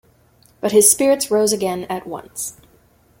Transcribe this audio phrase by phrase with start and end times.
[0.61, 2.59] But his spirits rose again at once.